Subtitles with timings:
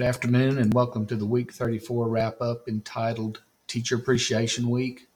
[0.00, 5.08] Good afternoon and welcome to the Week 34 wrap up entitled Teacher Appreciation Week.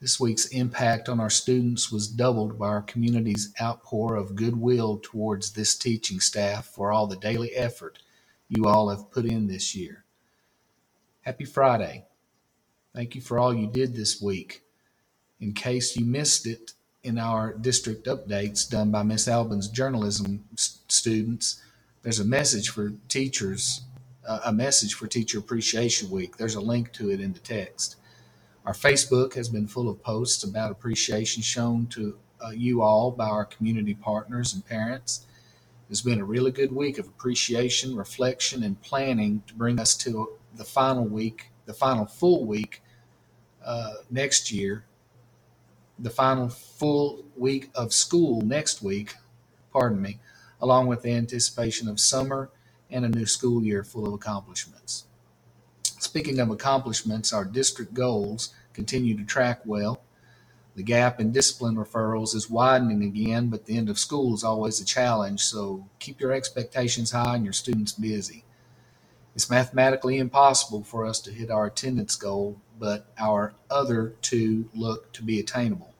[0.00, 5.52] This week's impact on our students was doubled by our community's outpour of goodwill towards
[5.52, 8.00] this teaching staff for all the daily effort
[8.48, 10.02] you all have put in this year.
[11.20, 12.04] Happy Friday.
[12.92, 14.64] Thank you for all you did this week.
[15.40, 16.72] In case you missed it
[17.04, 21.62] in our district updates done by Miss Albin's journalism s- students,
[22.02, 23.82] there's a message for teachers,
[24.28, 26.36] a message for Teacher Appreciation Week.
[26.36, 27.96] There's a link to it in the text.
[28.66, 33.26] Our Facebook has been full of posts about appreciation shown to uh, you all by
[33.26, 35.26] our community partners and parents.
[35.88, 40.36] It's been a really good week of appreciation, reflection, and planning to bring us to
[40.56, 42.82] the final week, the final full week
[43.64, 44.84] uh, next year,
[45.98, 49.14] the final full week of school next week,
[49.72, 50.18] pardon me,
[50.60, 52.50] along with the anticipation of summer
[52.90, 55.04] and a new school year full of accomplishments.
[55.82, 60.02] Speaking of accomplishments, our district goals continue to track well.
[60.76, 64.80] The gap in discipline referrals is widening again, but the end of school is always
[64.80, 68.44] a challenge, so keep your expectations high and your students busy.
[69.34, 75.12] It's mathematically impossible for us to hit our attendance goal, but our other two look
[75.14, 75.94] to be attainable.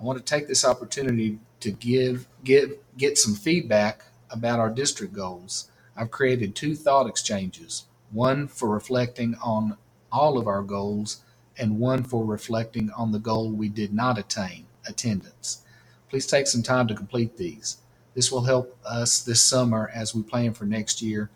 [0.00, 5.14] I want to take this opportunity to give, give get some feedback about our district
[5.14, 5.70] goals.
[5.96, 9.76] I've created two thought exchanges, one for reflecting on
[10.10, 11.22] all of our goals
[11.58, 15.62] and one for reflecting on the goal we did not attain, attendance.
[16.08, 17.78] Please take some time to complete these.
[18.14, 21.30] This will help us this summer as we plan for next year.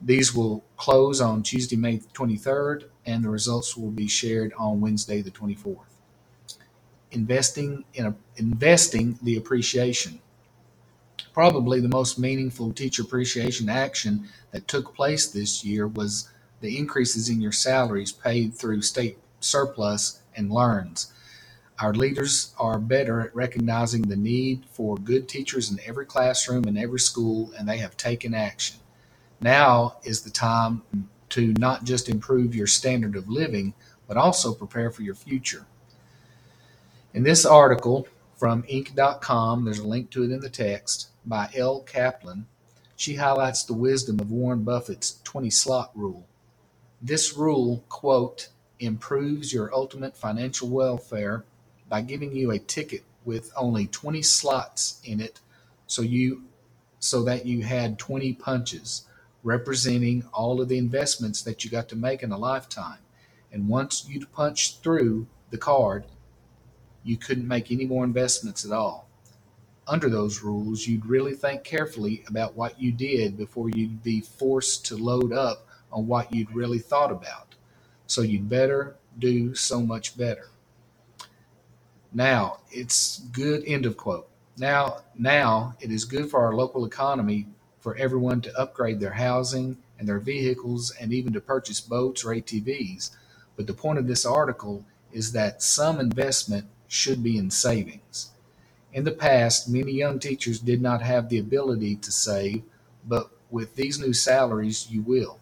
[0.00, 5.22] These will close on Tuesday, May 23rd, and the results will be shared on Wednesday,
[5.22, 5.78] the 24th.
[7.10, 10.20] Investing in a, investing the appreciation.
[11.32, 16.28] Probably the most meaningful teacher appreciation action that took place this year was
[16.60, 21.12] the increases in your salaries paid through state surplus and LEARNS.
[21.80, 26.78] Our leaders are better at recognizing the need for good teachers in every classroom and
[26.78, 28.76] every school, and they have taken action.
[29.40, 30.82] Now is the time
[31.30, 33.74] to not just improve your standard of living,
[34.06, 35.66] but also prepare for your future.
[37.12, 38.06] In this article
[38.44, 41.80] from Inc.com, there's a link to it in the text by L.
[41.80, 42.44] Kaplan.
[42.94, 46.26] She highlights the wisdom of Warren Buffett's 20 slot rule.
[47.00, 51.46] This rule, quote, improves your ultimate financial welfare
[51.88, 55.40] by giving you a ticket with only 20 slots in it
[55.86, 56.42] so you
[56.98, 59.06] so that you had 20 punches
[59.42, 62.98] representing all of the investments that you got to make in a lifetime.
[63.50, 66.04] And once you punched through the card,
[67.04, 69.08] you couldn't make any more investments at all.
[69.86, 74.86] Under those rules, you'd really think carefully about what you did before you'd be forced
[74.86, 77.54] to load up on what you'd really thought about.
[78.06, 80.48] So you'd better do so much better.
[82.12, 84.28] Now, it's good end of quote.
[84.56, 87.48] Now, now it is good for our local economy
[87.80, 92.28] for everyone to upgrade their housing and their vehicles and even to purchase boats or
[92.28, 93.10] ATVs.
[93.56, 98.30] But the point of this article is that some investment should be in savings.
[98.92, 102.62] In the past, many young teachers did not have the ability to save,
[103.06, 105.40] but with these new salaries, you will.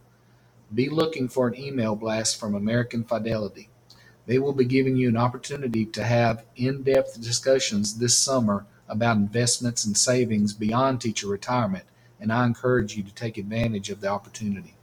[0.74, 3.68] Be looking for an email blast from American Fidelity.
[4.24, 9.18] They will be giving you an opportunity to have in depth discussions this summer about
[9.18, 11.84] investments and savings beyond teacher retirement,
[12.18, 14.74] and I encourage you to take advantage of the opportunity.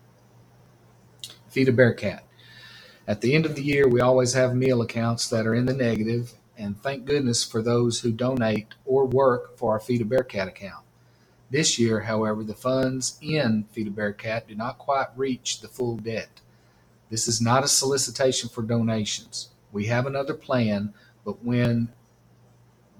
[1.47, 2.23] Feed a Bearcat.
[3.07, 5.73] At the end of the year, we always have meal accounts that are in the
[5.73, 10.49] negative, and thank goodness for those who donate or work for our Feed a Bearcat
[10.49, 10.83] account.
[11.49, 15.95] This year, however, the funds in Feed a Bearcat do not quite reach the full
[15.95, 16.41] debt.
[17.09, 19.49] This is not a solicitation for donations.
[19.71, 20.93] We have another plan,
[21.25, 21.93] but when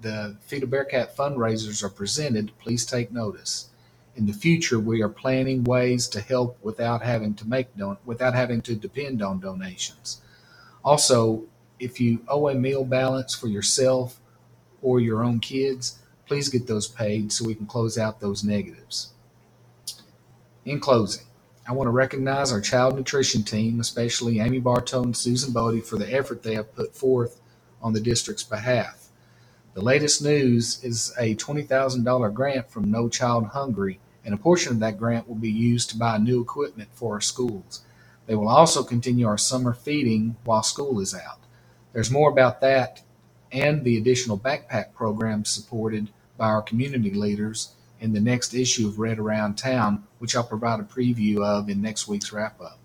[0.00, 3.68] the Feed a Bearcat fundraisers are presented, please take notice.
[4.16, 8.34] In the future, we are planning ways to help without having to make don- without
[8.34, 10.22] having to depend on donations.
[10.82, 11.44] Also,
[11.80, 14.20] if you owe a meal balance for yourself
[14.82, 19.12] or your own kids, please get those paid so we can close out those negatives.
[20.64, 21.24] In closing,
[21.66, 25.96] I want to recognize our child nutrition team, especially Amy Bartow and Susan Bodie, for
[25.96, 27.40] the effort they have put forth
[27.82, 29.08] on the district's behalf.
[29.74, 34.80] The latest news is a $20,000 grant from No Child Hungry, and a portion of
[34.80, 37.82] that grant will be used to buy new equipment for our schools.
[38.26, 41.40] They will also continue our summer feeding while school is out.
[41.92, 43.02] There's more about that
[43.52, 48.98] and the additional backpack programs supported by our community leaders in the next issue of
[48.98, 52.78] Read Around Town, which I'll provide a preview of in next week's wrap up.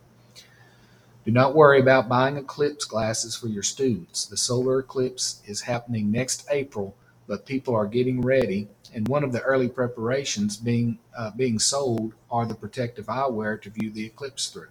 [1.24, 4.26] Do not worry about buying eclipse glasses for your students.
[4.26, 6.96] The solar eclipse is happening next April,
[7.28, 12.14] but people are getting ready, and one of the early preparations being uh, being sold
[12.30, 14.68] are the protective eyewear to view the eclipse through.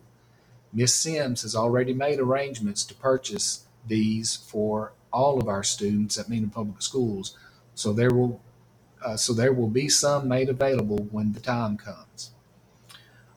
[0.73, 6.29] Miss Sims has already made arrangements to purchase these for all of our students at
[6.29, 7.37] Mena Public Schools,
[7.75, 8.41] so there will
[9.05, 12.31] uh, so there will be some made available when the time comes.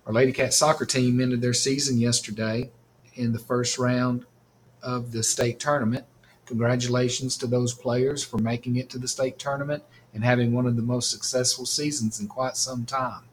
[0.06, 2.72] Our Lady Cat soccer team ended their season yesterday
[3.16, 4.26] in the first round
[4.82, 6.06] of the state tournament.
[6.46, 9.84] Congratulations to those players for making it to the state tournament
[10.14, 13.24] and having one of the most successful seasons in quite some time.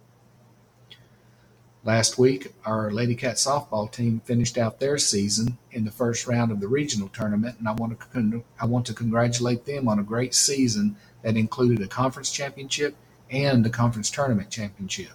[1.84, 6.50] Last week, our Lady Cat softball team finished out their season in the first round
[6.50, 10.02] of the regional tournament, and I want to I want to congratulate them on a
[10.02, 12.96] great season that included a conference championship
[13.31, 15.10] and a conference tournament championship.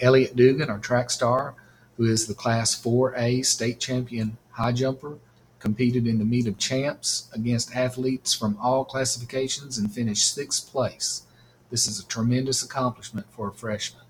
[0.00, 1.56] Elliot Dugan, our track star,
[1.96, 5.18] who is the Class 4A state champion high jumper,
[5.58, 11.22] competed in the meet of champs against athletes from all classifications and finished sixth place.
[11.70, 14.05] This is a tremendous accomplishment for a freshman.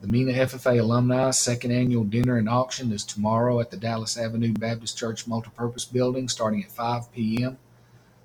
[0.00, 4.54] The Mena FFA Alumni Second Annual Dinner and Auction is tomorrow at the Dallas Avenue
[4.54, 7.58] Baptist Church Multipurpose Building starting at 5 p.m.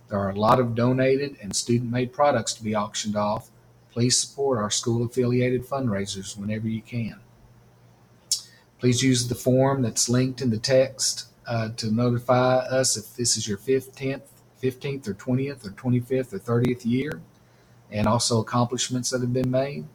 [0.07, 3.49] There are a lot of donated and student made products to be auctioned off.
[3.91, 7.19] Please support our school affiliated fundraisers whenever you can.
[8.79, 13.35] Please use the form that's linked in the text uh, to notify us if this
[13.35, 14.21] is your 15th,
[14.63, 17.19] 15th or 20th or 25th or 30th year,
[17.91, 19.85] and also accomplishments that have been made.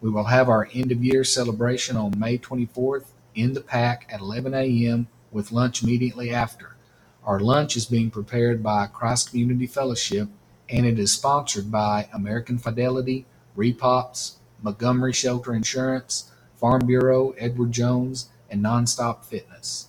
[0.00, 4.20] We will have our end of year celebration on May 24th in the pack at
[4.20, 5.08] 11 a.m.
[5.32, 6.76] with lunch immediately after.
[7.24, 10.28] Our lunch is being prepared by Christ Community Fellowship
[10.68, 18.28] and it is sponsored by American Fidelity, Repops, Montgomery Shelter Insurance, Farm Bureau, Edward Jones,
[18.50, 19.88] and Nonstop Fitness.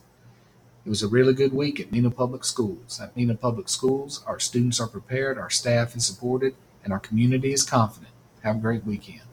[0.85, 2.99] It was a really good week at Mena Public Schools.
[3.01, 7.53] At Mena Public Schools, our students are prepared, our staff is supported, and our community
[7.53, 8.13] is confident.
[8.43, 9.28] Have a great weekend.